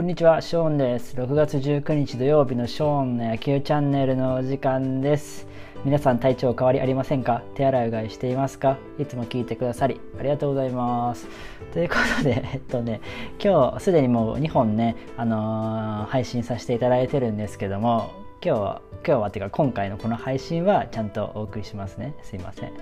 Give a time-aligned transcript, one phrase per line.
[0.00, 1.14] こんにちは、ショーンです。
[1.14, 5.46] 6月19日土曜日のショーンの野球チャンネルのお時間です。
[5.84, 7.42] 皆さん体調変わりありませんか？
[7.54, 8.78] 手洗いうがいしていますか？
[8.98, 11.28] いつも聞いてくださりありがとうございます。
[11.74, 13.02] ということで、 えっとね、
[13.44, 18.08] 今日すでにもう2本ね、あのー、配信させていただいてるんですけども、
[18.42, 22.72] 今日は今日はっていうか今回のこの配信はちゃんとお送りしますねすいません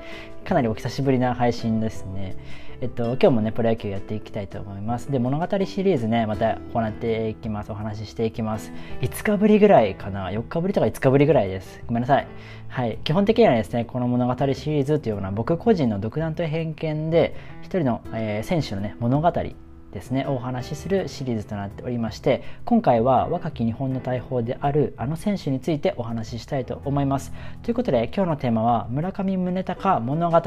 [0.45, 2.37] かなりお久しぶりな配信ですね
[2.81, 5.11] えっと今日もねプロ野球やっていきたいと思います。
[5.11, 7.73] で物語シリーズねまた行っていきます。
[7.73, 8.73] お話ししていきます。
[9.01, 10.31] 5日ぶりぐらいかな。
[10.31, 11.83] 4日ぶりとか5日ぶりぐらいです。
[11.89, 12.29] ごめんなさい。
[12.69, 12.99] はい。
[13.03, 27.33] 基本的にはですねこの物語シリーズというような僕個人の独断と偏見で一人の、えー、選手のね物語ですねお話しするシリーズとなっておりまして今回は若き日本の大砲であるあの選手についてお話ししたいと思います。
[27.63, 30.39] ということで今日のテーマは村上宗隆物語。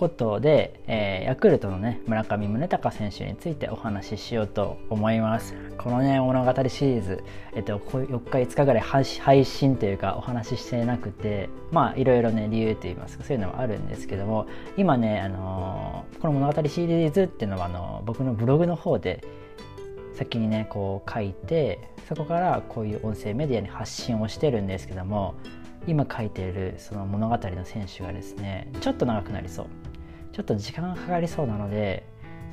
[0.00, 5.54] ことで、えー、ヤクルトのね村上宗隆選手についてお話ししようと思います。
[5.76, 7.22] このね物語シリーズ、
[7.54, 14.46] えっと、4日5日ぐらい配信というかお話ししてなくてまあいろいろね理由といいますかそういうのはあるんですけども
[14.78, 19.22] 今ね、あのー、この物語シリーズっていうのはあの僕のブログの方で
[20.14, 25.34] 先にねこう書いてそこからこういう音声メディアに発信をしてるんですけども
[25.86, 29.89] 今書いているその物語の選手がですねちょっと長くなりそう。
[30.32, 32.04] ちょっと時間がかかりそうなので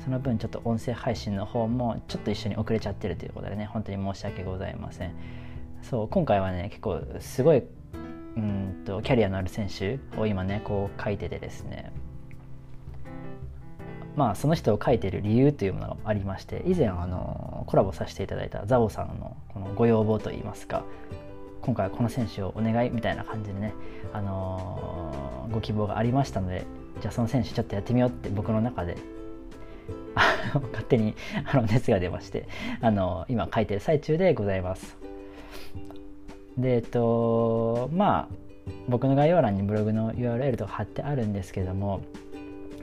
[0.04, 5.14] その分ちょっと音声配信の方もちょっと一緒に遅れちゃってるということでね本当に申し訳ございません。
[5.82, 7.62] そう今回はね結構すごい
[8.36, 11.92] うんとキャリアのある選手を今ねこう書いててですね。
[14.16, 20.84] まあその人を書いてる理由というものがありまして以前あのコラボさせていただいたザボさんのこのご要望といいますか
[21.62, 23.74] 今回はこの選手をお願いみたいな感じでね、
[24.12, 26.64] あのー、ご希望がありましたので
[27.00, 28.96] じゃあその選手ちょっとやってみようって僕の中で
[30.54, 31.14] 勝手に
[31.44, 32.48] あの熱が出まして、
[32.80, 34.96] あの、今書いてる最中でございます。
[36.58, 38.34] でえっとまあ
[38.88, 42.02] 僕の概要欄にブログの URL とか貼ってあるんですけども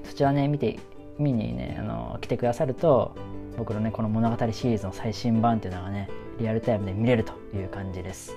[0.05, 0.79] そちらね見て
[1.19, 3.15] 見にねあの来てくださると
[3.57, 6.09] 僕のねこの物語シリーズの最新版っていうのがね
[6.39, 8.33] リアルタイムで見れるという感じです。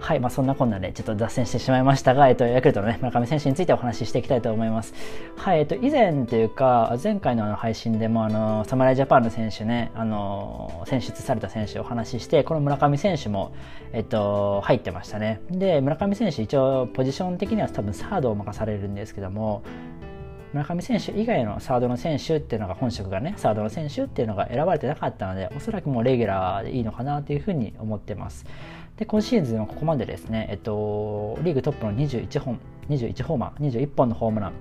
[0.00, 4.94] はい、まあ、そんなこんなでちょっと脱線してしまいましたが、えっと、ヤクルトのね、村上選手についてお話ししていきたいと思います。
[5.36, 13.54] はい、えっと、以前というか、前回のあの配信でも、あの、侍ジャパンの選手ね、あの、選出された選手をお話しして、この村上選手も、
[13.92, 15.40] えっと、入ってましたね。
[15.50, 19.62] で、村上選手、一応、ポジション的には多分サードを任されるんですけども、
[20.54, 28.46] 村上選手以外のサードの選手っていうのが本職がねサードの選手っていうのが選ばれてなかったのでおそらくもうレギュラーでいいのかなというふうに思ってます
[28.98, 34.52] で今シーズンはここまでですね、えっと、リーグトップの21本21ホーマー21本のホームラン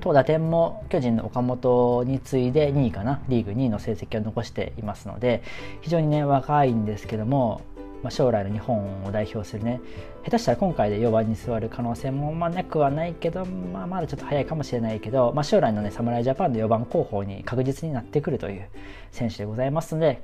[0.00, 5.42] と打点も巨人の岡本に次いで2位かなリーグ2位の成績を残していますので
[5.80, 7.62] 非常にね若いんですけども
[8.04, 9.80] まあ、将来の日本を代表するね
[10.24, 18.68] 下手したら今回で4番に座る可能性もまあなくはないけど、まあ、まだちょっと早いかもしれないけど、まあ、将来のね侍ジャパンの4番候補に確実になってくるという
[19.10, 20.20] 選手でございますので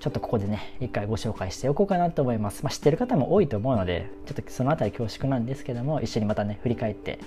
[0.00, 7.18] ちょっとここでね一回ご紹介しておこうかなと思います、まあ、知ってる方も多いと思うのでちょっとその辺り恐縮なんですけども一緒にまたね振り返って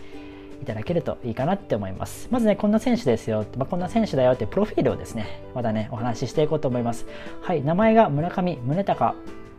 [0.61, 2.27] いただけるといいかなって思います。
[2.31, 7.07] まずね、こんな選手ですよ、まあ、こんな選手だよってプロフィールをですね、またね、お話ししていこうと思います。
[7.41, 9.15] はい、名前が村上宗隆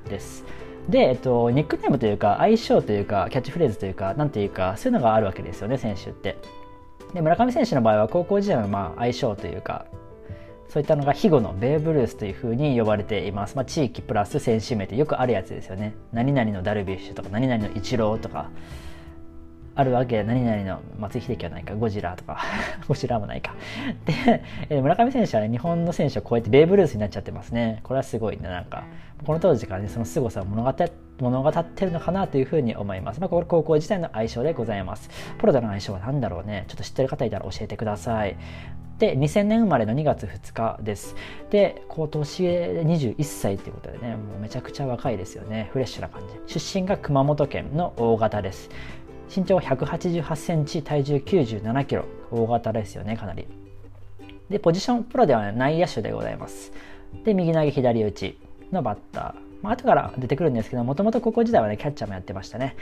[0.09, 0.45] です。
[0.89, 6.39] で、えっと、ニックネームというか、相性というか、キャッチフレーズというか、なんていうか、そういうのがあるわけですよね、選手って。
[7.15, 9.87] で、村上選手の場合は、高校時代のまあ相性というか、
[10.73, 13.57] そういったのが、庇護のベーブ・ルースというふうに呼ばれています。
[13.57, 15.95] まあ、地域プラス選手名ってよくあるやつですよね。
[16.15, 18.49] 何々のダルビッシュとか、何々のイチローとか、
[19.75, 20.17] あるわけ。
[20.17, 21.75] で何々の松井秀喜はないか。
[21.75, 22.39] ゴジラとか。
[22.89, 23.55] ゴジラもないか。
[24.71, 27.81] で村上選手は、ね、日本の選手を超えてベーブ・ルースになっちゃってますね。
[27.83, 28.85] これはすごいねなんか。
[29.27, 30.75] この当時からねその凄さを物語
[31.21, 35.11] 物語ってるのかなというふうに思います、まあ、これ高校時代の相性でございます。
[35.37, 36.65] プロとの相性は何だろうね。
[36.69, 38.37] ちょっと知ってる方いたら教えてください。
[39.03, 41.17] で2000年生まれの2月2日です
[41.51, 48.71] で今年21歳ということでねもうめちゃくちゃ若いですよねフレッシュな感じ出身が熊本県の大型です
[49.35, 52.05] 身長188センチ、体重97キロ。
[52.31, 53.47] 大型ですよね、かなり。
[54.51, 56.71] で、ポジション、プロでは内野手でございます。
[57.25, 58.39] で、右投げ左打ち
[58.71, 59.35] のバッター。
[59.63, 62.77] まあ、後から出てくるんですけど、もともと高校時代はね、キャッチャーもやってましたね。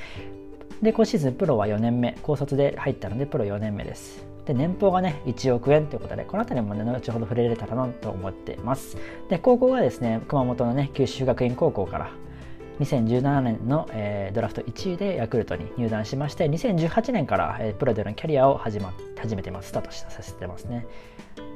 [0.82, 4.30] で、今シーズンプロは4年目、高卒で入ったので、プロ4年目です。
[4.46, 8.96] で年俸がね1億円ということでこの辺りもね後ほど触れられたらなと思っています。
[9.28, 12.10] で高校はですね熊本のね九州学院高校から
[12.81, 19.69] 2017年の、えー、ドラフト1位でヤクルトに入団しまして2018年から、えー、プロでのキャリアを始,、ま、始めてます。
[19.69, 20.87] スタートさせてますね。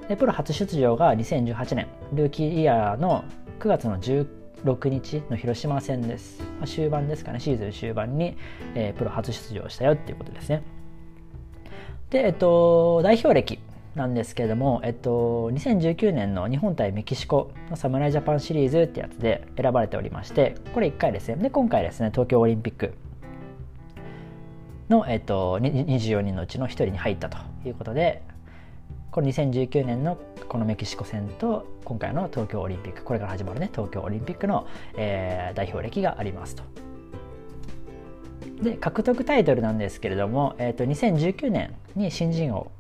[0.09, 3.25] でプロ初出場が2018年ルーキーイヤーの
[3.59, 7.41] 9月の16日の広島戦です、まあ、終盤ですかね。
[7.41, 8.37] シーズン終盤に、
[8.75, 10.63] えー、プロ初出場したよっていうことですね。
[12.15, 13.59] で、えっと、代表歴
[13.97, 22.95] なんですけれども、えっと、2019年の日本対メキシコの侍ジャパンシリーズってやつで選ばれておりましてこれ1回ですねで今回ですね東京オリンピック
[24.89, 28.23] の、えっと、24人のうちの1人に入ったということで
[29.11, 30.17] この2019年の
[30.49, 36.94] このメキシコ戦と今回の東京オリンピックこれから始まるね東京オリンピックの、えー、代表歴がありますと。
[38.65, 42.71] で獲得タイトルなんですけれども、えーと、2019年に新人王。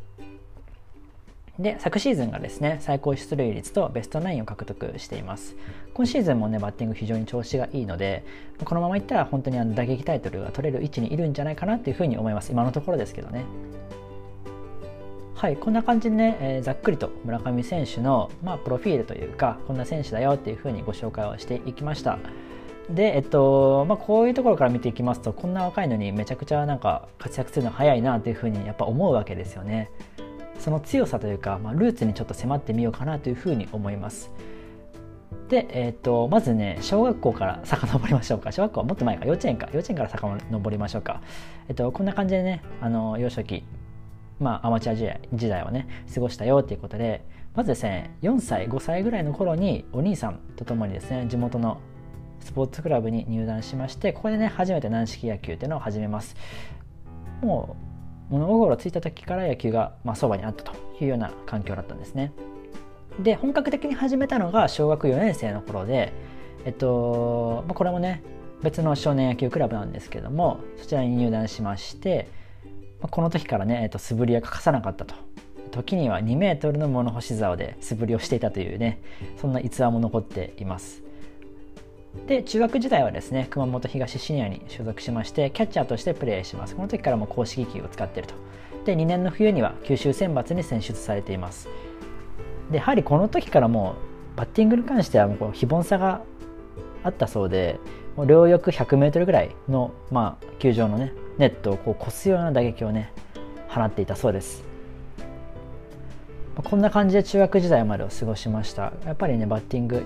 [1.56, 5.54] で昨シーズンがですね最高出塁率とベストナインを獲得しています。
[5.92, 8.25] 今シーズンもねバッティング非常に調子がいいので
[8.64, 12.50] このままいったら本当にあの打撃タイトルが取れる位置にいるんじゃないかなっていうふうに思います。
[12.50, 13.44] 今のところですけどね。
[15.37, 22.19] はいこんな感じでね、えー、ざっくりと村上選手の、まあ、プロフィールというかこんな選手だよっていうふうにご紹介をしていきました。
[22.90, 29.90] でえっとまあ、こういうところから見ていきますとこんな若いのにめちゃくちゃなんか活躍するの早いなというふうにやっぱ思うわけですよね。
[30.58, 34.31] その強さというか、まあ、ルーツにちょっと迫ってみようかなというふうに思います。
[35.48, 38.52] で、えっとまずね小学校から遡りましょうか。
[38.52, 39.25] 小学校はもっと前か。
[39.25, 39.69] 幼稚園か。
[39.72, 41.22] 幼稚園から遡りましょうか、
[41.69, 43.64] えっと、こんな感じでねあの幼少期
[44.40, 51.80] まあ、アマチュア時代時代をね過ごしたよっていうことでまずですね4歳5歳ぐらいの頃にお兄さんと共にですね地元の
[52.44, 56.37] スポーツクラブに入団しましてここでね初めて軟式野球っていうのを始めます。
[57.43, 57.76] も
[58.31, 62.32] う物心ついた時から野球がまあそばにあったというような環境だったんですね。
[63.20, 66.12] で本格的に始めたのが小学4年生の頃で
[66.64, 68.23] えっと、まあ、これもね
[68.62, 72.29] 別の少年野球クラブなんですけどもそちらに入団しまして
[73.00, 75.14] まあこの時からね、えっと、素振りは欠かさなかったと。
[75.70, 79.00] 時には2メートルの物干し竿で素振りをしていたというね
[79.40, 81.03] そんな逸話も残っています。
[82.26, 86.75] で中学時代はですね熊本東シニアに所属しましてキャッチャーとしてプレーします。
[86.75, 88.34] この時からも公式球を使っていると。
[88.84, 91.69] で2年の冬には九州選抜に選出されています。
[92.70, 93.96] でやはりこの時からも
[94.34, 96.22] うバッティングに関してはもうこう非凡さが
[97.02, 97.78] あったそうで
[98.16, 103.12] もう両翼 100m ぐらいの、まあ、球場のねネットをこう越すような打撃をね
[103.69, 104.64] 放っていたそうです。
[106.62, 108.93] こんな感じで中学時代までを過ごしました。
[109.05, 110.05] やっぱりねバッティング、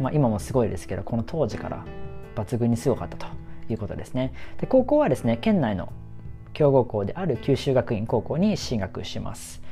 [0.00, 1.84] まあ、今もすごいですけどこの当時から
[2.34, 3.26] 抜群にすごかったと
[3.68, 4.32] いうことですね。
[4.58, 5.92] で高校はですね県内の
[6.52, 9.62] 強豪校である九州学院高校に進学します。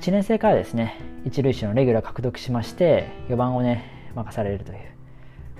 [0.00, 4.78] 1年生からですね一塁手のレギュラー獲得しまして4番をね任されるという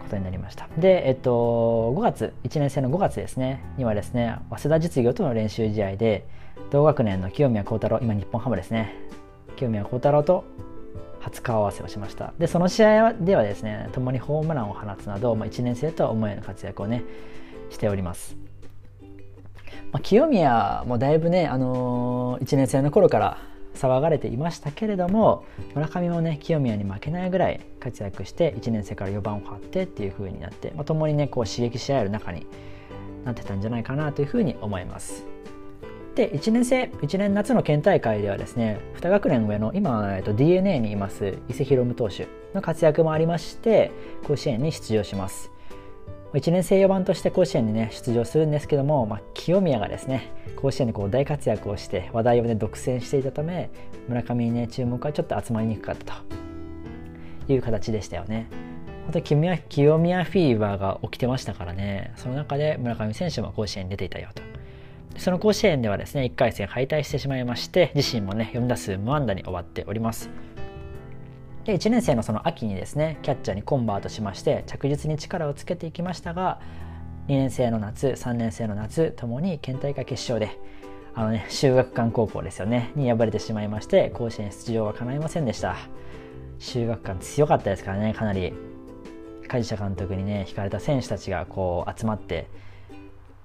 [0.02, 0.68] ことになりました。
[0.78, 6.26] で、えっと、5月1年生の5月ですねにはですね早稲田実業との練習試合で
[6.70, 8.94] 同学年の清宮幸太郎今日本ハムですね
[9.56, 10.44] 清宮幸太郎と
[11.24, 17.02] 初顔合わせをしましたでその試合ではですね共にホームランを放つなど、まあ、1年生とは思えない活躍をね
[17.70, 18.36] しております
[19.92, 23.38] まあ、清宮もだいぶね、あのー、1年生の頃から
[23.74, 25.44] 騒がれていましたけれども
[25.76, 32.44] 村上もね清宮に負けないぐらい活躍して1年生から4番を張ってっていう風になって、まあ、共にねこう刺激し合える中に
[33.24, 35.33] なってたんじゃないかなというふうに思います。
[36.14, 43.90] で1年生1年夏の県大会ではですね2学年上の今、えっと、d n a にいます伊勢博夢投手の活躍もありまして
[44.24, 45.50] 甲子園に出場します
[46.32, 53.70] 1年生4番として甲子園にね出場するんですけども、まあ、清宮がですね甲子園でこう大活躍をして話題をね独占していたため
[54.08, 56.22] 村上にね注目はちょっと集まりにくかった
[57.46, 58.48] という形でしたよね。
[59.04, 64.53] 本当に清宮清宮フィーバーが起きてましたからねその中で村上選手も甲子園に出ていたよと。
[65.16, 70.30] その甲子園ではですね1回戦敗退してしまいまして自身もね4打数無安打に終わっております。
[71.64, 76.60] で1年生のその秋にですねキャッチャーにコンバートしまして着実に力をつけていきましたが
[77.28, 80.58] 2年生の夏3年生の夏ともに県大会決勝で
[81.14, 85.76] あのね修学館高校ですよねに敗れてしまいまして甲子園出場は叶いませんでした
[86.58, 88.52] 修学館強かったですからねかなり
[89.48, 92.48] 梶社監督にね引かれた選手たちがこう集まって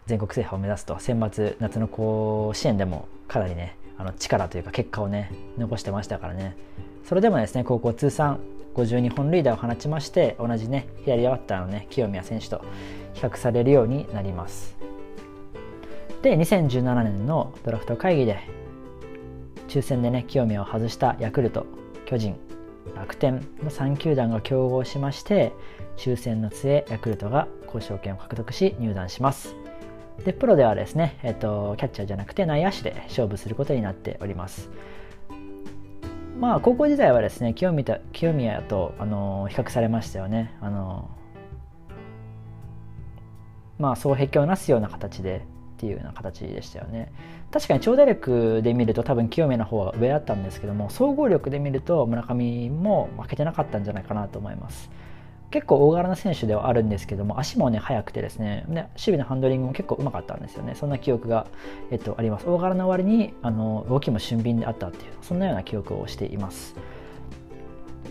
[0.10, 6.58] 全国制覇を目指すと選抜夏の甲子園でもかなりねあの力というか結果をね残してましたからね。
[7.06, 8.40] それでもですね高校通算
[8.74, 12.66] 52本塁打を放ちまして同じね左バッターのね清宮選手と
[13.14, 14.76] 比較されるようになります。
[16.24, 18.40] で2017年のドラフト会議で
[19.68, 21.68] 抽選でね清宮を外したヤクルト
[22.08, 22.36] 巨人
[22.96, 25.54] 楽天の3球団が競合しまして
[25.98, 29.69] 抽選の末ヤクルトが交渉権を獲得し入団します。
[30.26, 34.70] でプロではですね、えっと、キャッチャーじゃなくて内野手で勝負することになっております。
[36.40, 41.10] まあ高校時代はですね清宮清宮と、あの比較されましたよね、あの
[43.78, 45.46] まあ双璧をなすような形で
[45.76, 47.12] っていうような形でしたよね。
[47.52, 54.90] 確かに長打力で見ると多分清宮の方が上だったんですけども総合力で見ると村上も負けてなかったんじゃないかなと思います。
[55.52, 60.76] 結構大柄な選手ではあるんですけども足もね速くてですねね守備のハンドリングも結構うまかったんですよね。
[60.76, 61.48] そんな記憶が、
[61.92, 62.48] えっと、あります。
[62.48, 66.76] 大柄な割にあの動きも俊敏であったっていうそんなような記憶をしています。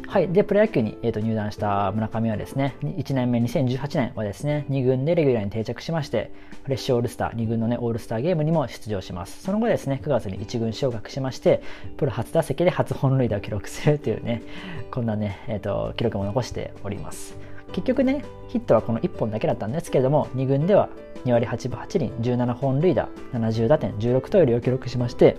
[0.06, 9.42] はい、でプロ野球に、えーと、入団した村上はですね1年目2018年はですね2軍でレギュラーに定着しましてフレッシュオールスター2軍の、ね、オールスターゲームにも出場します。
[9.42, 11.62] その後ですね9月に1軍昇格しまして
[11.96, 14.42] プロ初打席で初本塁打を記録するというね
[14.90, 17.36] こんなね、えーと、記録も残しております。
[17.72, 20.88] 結局ねヒットはこの1本だけだったんですけれども2軍では
[21.24, 25.36] 2割8分8厘17本塁打70打点16盗塁を記録しまして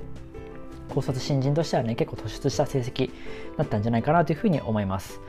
[0.89, 3.11] 高卒新人としてはね結構突出した成績
[3.57, 5.19] だったんじゃないかなというふうに思います。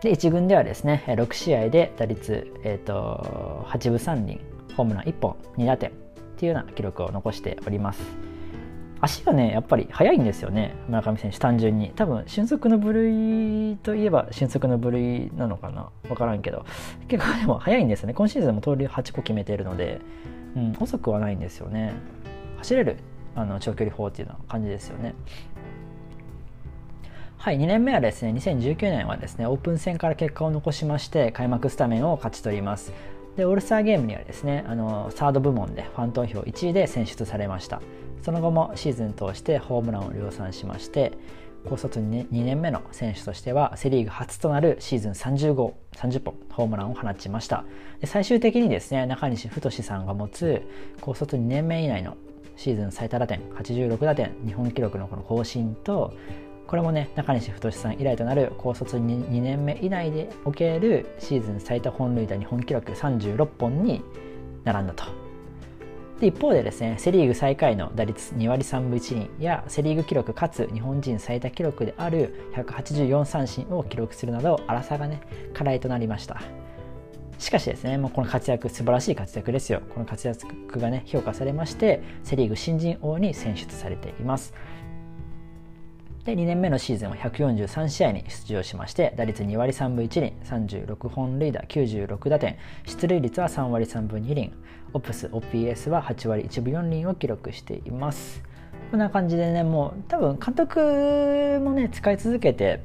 [0.00, 4.40] で1軍ではですね6試合で打率、えーと、8分3厘
[4.76, 5.92] ホームラン1本2打点っ
[6.36, 8.00] ていうような記録を残しております。
[9.00, 11.90] 足がねやっぱり速いんですよね村上選手単純に。
[11.94, 16.64] 多分俊足の部類といえば俊足の部類なのかな分からんけど。
[17.08, 18.14] 結構でも速いんですよね。
[18.14, 20.00] 今シーズンも盗塁8個決めているので、
[20.56, 21.92] うん、遅くはないんですよね。
[22.58, 22.96] 走れる
[23.34, 25.14] あの長距離砲っていうような感じですよね。
[27.36, 32.92] はい、2年目はですね、2019年はですね、オープン戦から結果を残しまして、開幕スタメンを勝ち取ります。
[33.36, 37.80] で、オールスターゲームにはですね、あのサード部門でファン投票1位で選出されました。
[38.22, 41.12] その後もシーズン通してホームランを量産しまして、
[41.68, 47.64] 高卒 2, 2年目の選手としてはセ・リーグ初となるシーズン30号30本ホームランを放ちました
[48.00, 50.62] で最終的にですね中西太さんが持つ
[51.00, 52.16] 高卒2年目以内の
[52.58, 56.12] シーズン最多打点86打点日本記録のこの更新と
[56.66, 64.02] これもね中西太さん以来となる高卒 2, 2年目以内でおけるシーズン最多本塁打日本記録36本に
[64.64, 65.04] 並んだと。
[66.20, 75.22] で一方でですねセ・リーグ最下位の打率2割3分1厘やセ・リーグ記録かつ日本人最多記録である184三振を記録するなど荒さがね
[75.54, 76.42] 課題となりました。
[77.38, 79.80] しかしですね、もうこの活躍、素晴らしい活躍ですよ。
[79.94, 84.52] この活躍がね、評価されまして、セ・リーグ新人王に選出されています。
[86.24, 94.52] で、2年目のシーズンは143試合に出場しまして、打率2割3分1厘、36本塁打、96打点、出塁率は3割3分2厘、
[94.92, 98.42] オプス、OPS は8割1分4厘を記録しています。
[98.90, 102.80] こんな感じでね、もう多分監督もね、使い続けて、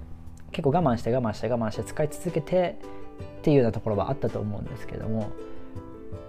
[0.52, 2.78] 結構我慢して我慢して我慢して使い続けて、
[3.44, 5.30] っていうようなところはあったと思うんですけども、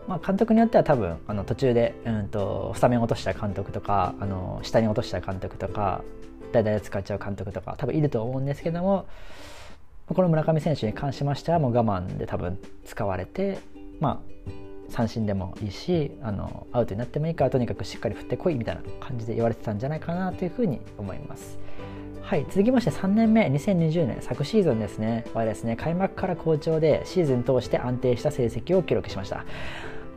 [0.08, 6.02] まあ、監督によっては多分あの途中で、うんと、スタメン落とした監督とかあの下に落とした監督とか
[6.50, 9.06] 代々使っちゃう監督とか多分いると思うんですけども
[10.08, 13.60] この村上選手に関しましてはもう我慢で多分使われて
[14.00, 21.58] まあ三振でもいいしあのアウトになってもいいからとにかくしっかり振ってこいみたいな感じで言われてたんじゃないかなというふうに思います。
[22.24, 29.44] はい、続きまして3年目、2020年、昨シーズンですね、はですね、開幕から好調で、シーズン通して安定した成績を記録しました。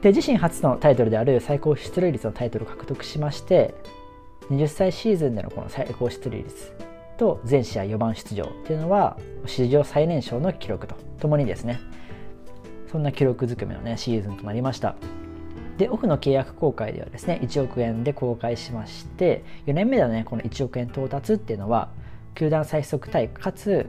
[0.01, 3.75] で、自身初のタイトルである最高出塁率のタイトルを獲得しまして、
[4.49, 6.71] 20歳シーズンでのこの最高出塁率
[7.17, 11.81] と全試合4番出場っていうのは、史上最年少の記録とともにですね、
[12.89, 14.95] そんな記録づくめのね、シーズンとなりました。
[15.77, 21.89] で、オフの契約公開ではですね、1億円で公開しまして、4年目ではね、この1億円到達っていうのは、
[22.35, 23.87] 球団最速タイかつ、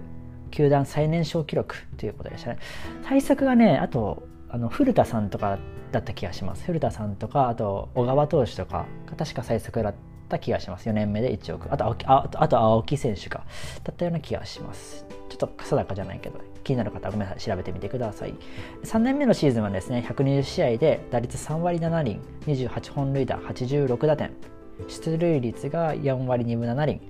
[0.51, 2.59] 球団最年少記録ということでしたね。
[3.07, 5.59] 最速がね、あと、あの古田さんとか
[5.93, 6.65] だった気がします。
[6.65, 9.95] 古田さんとか、あと小川投手とか確か最速だっ
[10.29, 10.89] た気がします。
[10.89, 11.73] 4年目で1億。
[11.73, 13.45] あと青木あと青木選手が
[13.85, 15.07] だったような気がします。
[15.29, 18.35] ちょっと定かじゃないけど、ね気になる方はごめんなさい、調べてみてください。
[18.85, 24.33] 3年目のシーズンはですね、120試合で打率3割7厘、28本塁打、86打点、
[24.87, 27.01] 出塁率が4割2分7厘っ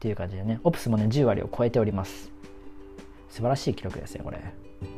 [0.00, 2.32] ていう感じでね、オプスもね、10割を超えております。
[3.28, 4.38] 素晴らしい記録ですね、これ。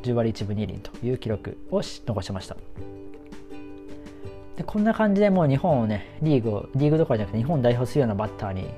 [0.03, 2.55] 10割1分2厘という記録を残しました。
[4.55, 8.69] でこんな感じでもう日本をね、リーグを、リーグどころじゃなくて日本を代表するようなバッターに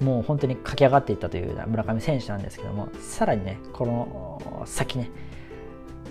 [0.00, 5.10] もう本当に駆け上がっていったという村上選手なんですけどもさらにねこの先ね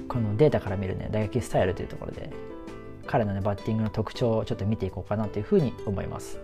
[0.07, 2.31] このデータから見るね打撃スタイルというところで
[3.05, 6.39] 彼の、ね、バッティングの特徴をちょっと見ていこうかなというふうに思います。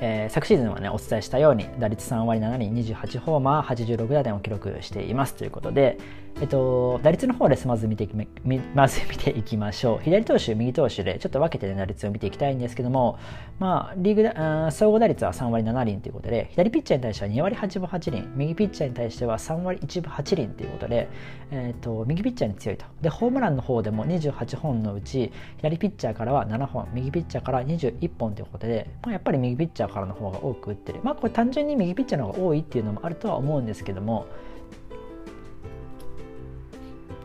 [0.00, 5.98] えー、昨シーズンはねお伝えしたように打率3割7厘28ホーマー86打点を記録していますということで、
[6.40, 8.08] えっと、打率の方ですまず見て
[8.74, 9.98] まず見ていきましょう。
[10.02, 13.18] 左投手右投手でちょっと分けて、打率を見ていきたいんですけども、
[13.60, 21.08] まあ、リーグあ総合打率は3割7厘ということで左ピッチャーに対しては2割8分8厘右ピッチャーに対しては3割1分8厘ということで、
[21.52, 22.84] えっと、右ピッチャーに強いと。
[23.00, 31.00] でホームランの方でも28本のうち左ピッチャーからは7本右ピッチャーから21本ということで、まあ、やっぱり右ピッチャーからの方が多く打ってる。
[31.04, 34.26] まあこれ単純に右ピッチャーの方が多いっていうのもあるとは思うんですけども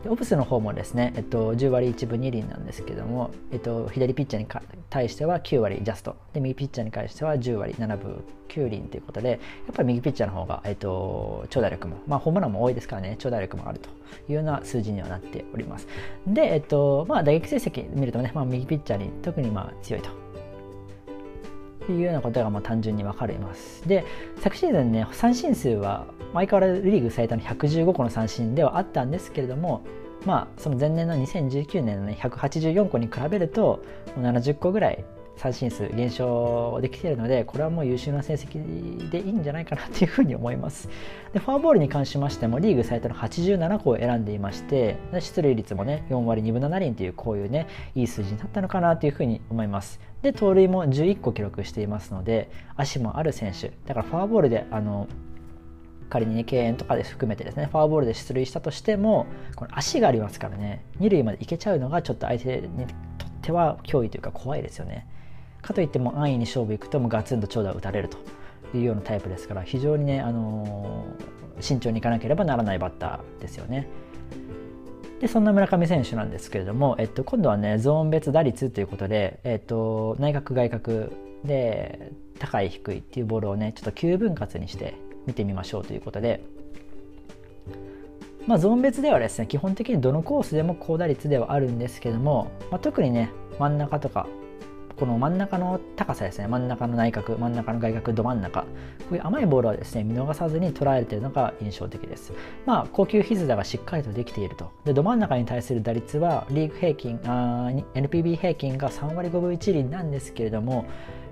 [0.08, 9.38] オプスの方もですね、えっと、10割1分2厘なんですけども、えっと、左ピッチャーに対しては9割ジャストで右ピッチャーに対しては10割7分9厘ということでやっ
[9.74, 13.90] ぱり右ピッチャーの方が、えっと、長打力も、まあ、ホームランも多いですからね長打力もあると
[14.28, 15.86] いうような数字にはなっております
[16.26, 20.19] で、えっとまあ、打撃成績見るとね、まあ、右ピッチャーに特にまあ強いと
[21.88, 23.86] いうようなことがまあ単純に分かれます。
[23.88, 24.04] で、
[24.38, 29.82] 昨シーズンね、三振数は相変わらずリーグ最多の115個の三振ではあったんですけれども、
[30.24, 33.82] まあ、その前年の2019年の、ね、184個に比べると
[34.18, 35.04] 70個ぐらい
[35.36, 40.88] 三振数減少できているのでこれはもう優秀な成績でいいんじゃないかなというふうに思います。
[41.32, 50.00] でフォアボールに関しましてもリーグ最多の87個を選んでいまして出塁率もね4割2分7厘というこういうねいい数字になったのかなというふうに思います。
[50.22, 53.72] で盗塁も11個記録していますので足もある選手。
[53.86, 55.08] だからフォアボールであの
[56.10, 65.06] 仮にね敬遠とかで含めてですねフォアボールで出塁したとしてもこの足がありますからね二塁まで行けちゃうのがちょっと相手にとっては脅威というか怖いですよね。
[65.62, 68.18] かといっても安易に勝負いくともガツンと長打を打たれると
[68.76, 73.88] いうようなタイプですから非常にね、あのー、慎重にいかなければならないバッターですよね。
[75.20, 81.10] でそんな村上選手なんですけれども、えっと、今度はねゾーン別打率ということで、えっと、内角外角
[81.44, 84.94] で高い低いっていうボールをねちょっと9分割にして
[85.26, 86.42] 見てみましょうということで、
[88.46, 94.26] まあ、ゾーン別ではですね基本的にどのコースでも高打率ではあるんですけども、まあ、特にね真ん中とか
[95.00, 96.46] この真ん中の高さですね。
[96.46, 98.60] 真ん中の内角真ん中の外角ど真ん中。
[98.60, 98.66] こ
[99.12, 102.34] ういう甘いボールはですね見逃さずに捉えているのが印象的です。
[102.66, 104.70] まあ高級ヒズダがしっかりとできていると。
[104.84, 110.84] でど真ん中に対する打率はリーグ平均あ NPB 平均が3割5分1厘なんですけれども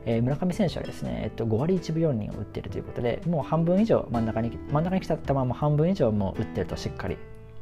[0.06, 7.18] えー、村上選手はですね、えっと、5割1分4厘を打っているということでもう半分以上真ん中に真ん中に来た球も半分以上も打ってるとしっかり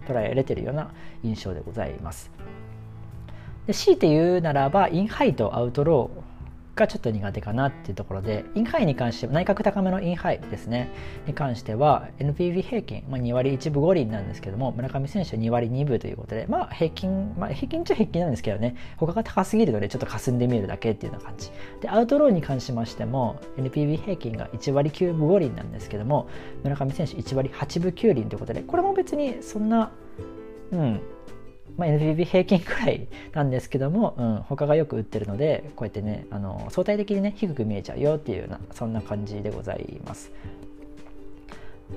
[0.07, 0.93] 捉えれてるような
[1.25, 2.31] 印象でございます。
[3.67, 6.37] で強いて言うならばインハイとアウトロー
[6.77, 10.91] がちょっと苦手かなっていうところでインハイに関しては内角高めのインハイですね。
[11.27, 18.77] に関しては NPB 平均、まあ、2割1分5厘なんですけども村上選手は2割2分ということでまあ平均、まあ、平均っちゃ平均なんですけどね。
[18.99, 21.51] 他が高すぎるのでちょっと霞んで見えるだけっていうような感じ。
[21.81, 26.29] でアウトローに関しましても NPB 平均が1割9分5厘なんですけども
[26.63, 29.91] 村上選手1割8分9厘ということでこれも別にそんな
[30.73, 31.01] うん
[31.77, 40.33] まあ、NPB 平均くらいなんですけども、うん、他がよく売ってるのでこうやってねあの相対的にね低く見えちゃうよっていうようなそんな感じでございます。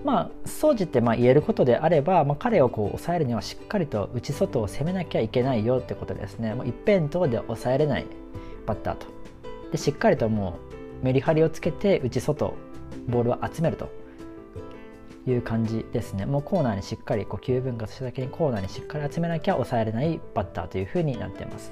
[0.03, 6.53] まあ、総じてまあ言えることであれば、まあ、彼をこう抑えるにはしっかりと内外を攻めなきゃいけないよってことですね。
[6.53, 8.05] もう一辺倒で抑えれない
[8.67, 9.07] バッターと。
[9.71, 10.59] でしっかりとも
[11.01, 12.55] うメリハリをつけて内外
[13.07, 13.89] ボールを集めると
[15.27, 16.25] いう感じですね。
[16.25, 21.71] もうコーナーにしっかりこう9分割しただけにコーナーにしっかり集めなきゃ抑えれないバッターというふうになっています。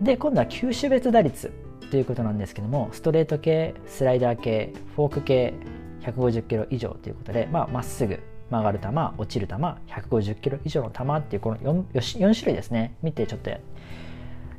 [0.00, 1.52] で今度は球種別打率
[1.90, 5.54] ということなんですけどもストレート系スライダー系フォーク系
[6.02, 12.96] 150キロ以上ということでまあ、っすぐ曲がる球落ちる球150キロ以上の球っていうこの 4, 4種類ですね。
[13.02, 13.50] 見てちょっと、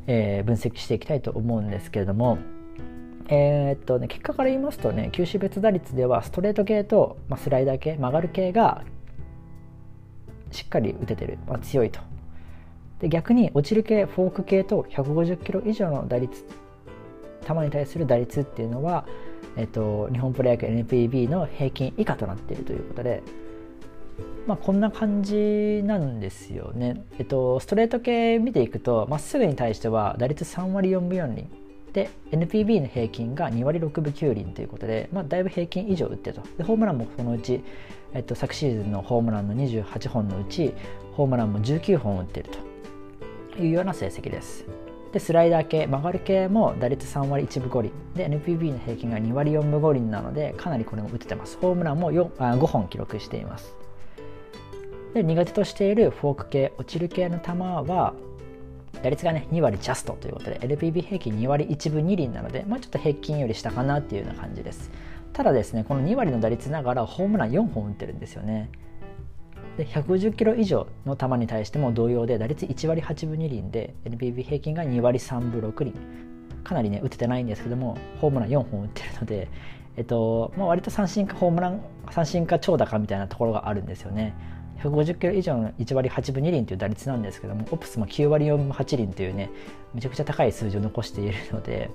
[0.07, 2.37] えー、分析していきたいと思うんですけれども
[3.31, 8.83] えー、っとね、結果から言いますとね球種別打率ではストレート系と、まあ、スライダー系曲がる系が
[10.51, 11.99] しっかり打ててる、まあ、強いと。
[12.99, 16.43] で逆に落ちる系フォーク系と150キロ以上の打率
[17.47, 19.05] 球に対する打率っていうのは、
[19.55, 23.23] えっと、日本プロ野球 NPB の平均以下となっているということで、
[24.47, 31.58] まあ、こんな感じなんですよね、えっと、ストレート系見ていくとまっすぐに対しては打率3割4分4厘。
[31.93, 36.41] で NPB の平均が2割6分9厘ということで、まあ、だいぶ平均以上打ってと。
[36.57, 37.63] でホームランもそのうち、
[38.13, 40.73] えっと、昨シーズンのホームランの28本のうち
[41.13, 42.49] ホームランも19本打っている
[43.53, 44.65] というような成績です。
[45.11, 47.91] でスライダー系曲がる系も打率3割1分5厘。
[48.15, 51.57] で NPB の平均が2割4分5厘なのでかなりこれも打ててます。
[51.59, 53.75] ホームランも4あ5本記録しています。
[55.13, 58.13] で苦手としているフォーク系落ちる系の球は
[59.01, 64.91] 打率がね2割ジャストということで LPB 平均2割1分2厘なので、まあ、ちょっと平均より下かなっていうような感じです。
[65.33, 68.69] ただですねこの2割の打率ながらホームラン4本打ってるんですよね。
[69.77, 75.93] で150キロ以上の球に対しても同様で打率1割8分2厘で NPB 平均が2割3分6厘
[76.65, 79.47] かなりね打ててないんですけどもホームラン4本打ってるので、
[79.95, 84.35] えっとまあ、割と三振かホームラン三振か長打かみたいなところがあるんですよね。
[84.79, 89.49] 150キロ以上の1割8分2厘という打率なんですけどもオプスも9割4分8厘というね
[89.93, 91.89] めちゃくちゃ高い数字を残しているので、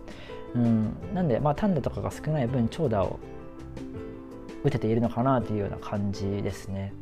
[0.55, 3.19] うん、なんでまあ単打とかが少ない分長打を
[4.63, 6.95] 打てているのかなというような感じですね。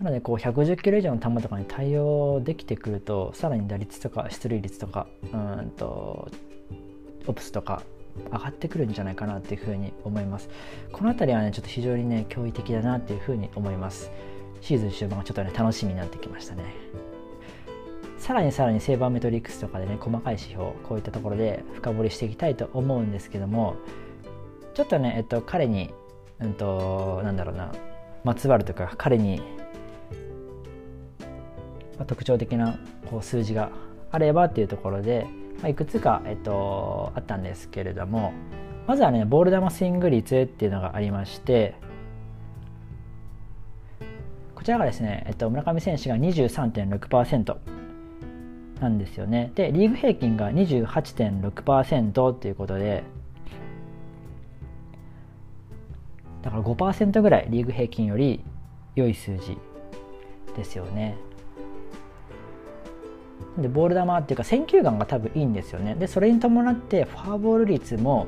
[0.00, 6.28] なのでこう110キロ以上の球とかに対応できてくるとさらに打率とか出塁率とかうんと
[7.26, 7.82] オプスとか
[8.32, 10.48] 上がってくるんじゃないかなっていうふうに思います。
[10.92, 14.10] この辺りはねちょっと非常にね驚異的だなっていうふうに思います。
[14.60, 16.64] シーズン終盤はちょっとね楽しみになってきましたね。
[18.18, 23.76] さらにさらにセーバーメトリックスとかでね細かい指標こういったところで深掘りしていきたいと思うんですけども
[24.74, 25.94] ちょっとねえっと彼に
[26.40, 27.72] うんとなんだろうな
[28.24, 29.40] まつわるとか彼に
[32.06, 32.78] 特徴的な
[33.10, 33.70] こう数字が
[34.10, 35.26] あればっていうところで、
[35.58, 38.32] まあ、いくつか、えっと、あったんですけれども
[38.86, 41.74] まずはねボール球スイング率っていうのがありまして
[44.54, 47.56] こちらがですね、えっと、村上選手が23.6%
[48.80, 49.50] なんですよね。
[49.54, 53.02] でリーグ平均が28.6%っていうことで
[56.42, 58.44] だから5%ぐらいリーグ平均より
[58.94, 59.58] 良い数字
[60.56, 61.16] ですよね。
[63.62, 65.94] でボール球っていうか選球眼が多分いいんですよね。
[65.94, 68.26] でそれに伴ってフォアボール率も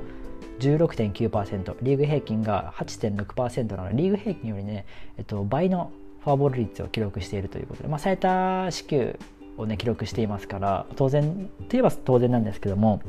[0.60, 4.84] 16.9%リーグ平均が8.6%なのでリーグ平均よりね、
[5.16, 5.90] えっと、倍の
[6.22, 9.18] フォアボール率を記録しているということで、まあ、最多四球
[9.56, 13.00] をね記録していますから当然といえば当然なんですけども、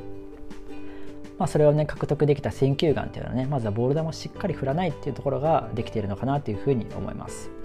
[1.38, 7.61] まあ、それをね獲得できた選球眼っていうのはねまずはボール球をしっかり振らないっていうところができているのかなというふうに思います。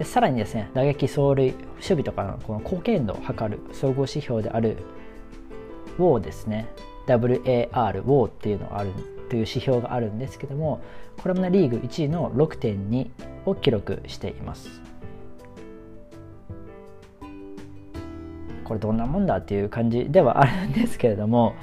[0.00, 4.78] でさらにですね打撃走塁守備とかのこの貢献度を測る総合指標である
[5.98, 6.68] WAR ですね。
[7.06, 8.92] WAR WAR っていうのがある
[9.28, 10.80] という指標があるんですけども
[11.18, 13.10] これもねリーグ1位の6.2
[13.44, 14.80] を記録しています。
[18.64, 21.56] これどんなもんだっていう感じではあるんですけれども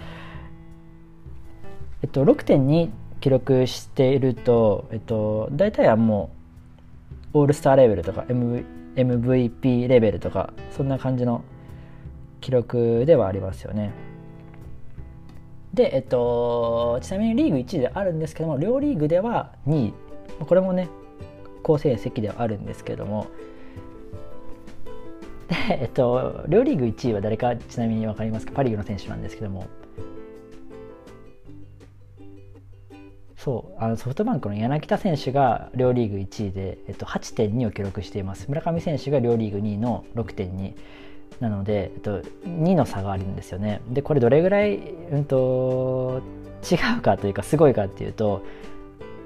[2.03, 6.36] えっと6.2記録していると、えっと、大体はもう
[7.39, 11.43] オールスターレベルとか、MV、MVP レベルとかそんな感じの
[12.41, 13.91] 記録ではありますよね。
[15.73, 19.93] で、えっと、ちなみにリーグ1位であるんですけども両リーグでは2位。
[20.39, 20.89] これもね
[21.63, 23.27] 好成績ではあるんですけども。
[25.47, 28.53] で、えっと、両リーグ1位は誰かちなみに分かりますか？
[28.53, 29.67] パ・リーグの選手なんですけども。
[33.47, 38.47] そうあのソフトバンクの柳田選手が両リーグ1位で、えっと、8.2を記録しています。
[38.49, 40.73] 村上選手が両リーグ2位の6.2
[41.39, 43.79] なので、えっと、2の差があるんですよね。
[43.87, 46.21] でこれどれぐらい、うんと、
[46.69, 48.43] 違うかというかすごいかっていうと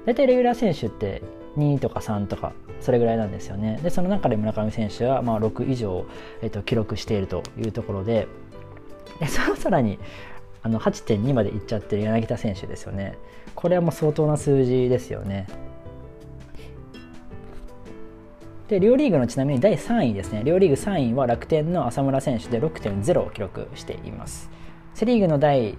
[0.06, 1.20] 大体レギュラー選手って
[1.56, 3.80] 2とか3とかそれぐらいなんですよね。
[3.82, 6.06] でその中で村上選手はまあ6以上、
[6.42, 8.28] えっと、記録しているというところで
[9.18, 9.98] でそのさらに
[10.62, 13.18] あの8.2までいっちゃってる柳田選手ですよね。
[13.54, 15.46] これはもう相当な数字ですよね。
[18.68, 20.42] で両リーグのちなみに第3位ですね。
[20.44, 24.50] 両リーグ3位は楽天の浅村選手で6.0を記録しています。
[24.94, 25.76] セ・リーグの第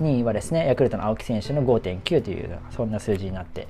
[0.00, 3.68] 2位はですねヤクルトの青木選手の5.9というそんな数字になって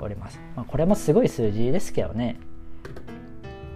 [0.00, 2.38] おります、まあ、これもすごい数字ですけどね。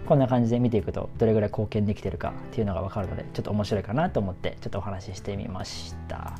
[0.06, 6.35] こんな感じで見ていくとどれぐらい貢献できてるかっていうのが分かるのでちょっと面白いかなと思ってちょっとお話ししてみました。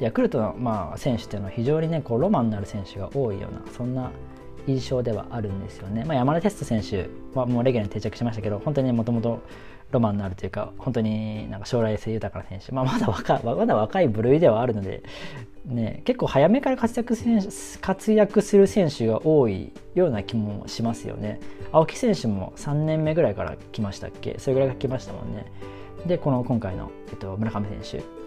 [0.00, 4.10] ヤクルトの、まあ、選手っていうのは非常にねこうロマンのある選手が多いようなそんな
[4.66, 9.40] 印象ではあるんですよね、まあ、山田哲人選手はもうレギュラーに定着しましたけど本当にもともと
[9.92, 15.02] ロマンのあるというか本当になんか将来性豊かな選手、まあ、まだ若まだ若い部類ではあるので
[15.64, 17.16] ね、結構早めから活躍
[17.80, 21.40] 活躍する選手が多いような気もしますよね。
[21.72, 24.36] 青木選手も3年目ぐらいから来ましたっけ？
[24.38, 25.46] それぐらいが来ましたもんね。
[26.04, 28.23] で、この今回の、えっと、村上選手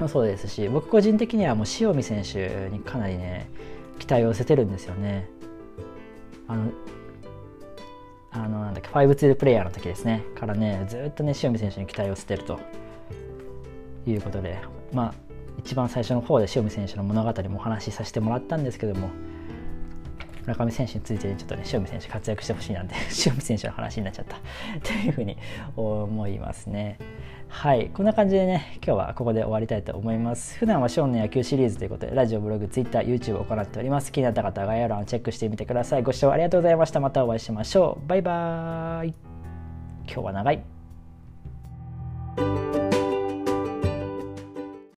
[0.00, 3.48] もそうですし、僕個人的にはもう塩見選手にかなりね、
[3.98, 5.28] 期待を寄せてるんですよね。
[6.48, 6.70] あの、
[8.30, 12.58] あのなんだっけ、5-2プレイヤーの時ですね、からね、ずっとね、塩見選手に期待を寄せてると
[14.06, 14.58] いうことで、
[14.92, 15.26] まあ、
[15.58, 19.10] 一番最初の方で塩見選手の物語もお話しさせてもらったんですけども
[20.42, 22.94] 村上選手について、ちょっとね塩見選手活躍してほしいなんて
[23.26, 24.36] 塩見選手の話になっちゃった
[24.86, 25.36] というふうに
[25.74, 26.98] 思いますね。
[27.48, 30.58] はいこんな感じでね今日はここで終わりたいと思います。
[30.58, 34.12] 普段はショーンの野球シリーズということでラジオブログツイッター YouTube を行っております。
[34.12, 36.02] 気になった方は概要欄をチェックしてみてください。
[36.02, 37.00] ご視聴ありがとうございました。
[37.00, 38.08] またお会いしましょう。
[38.08, 39.14] バイバーイ。
[40.06, 42.85] 今日は長い。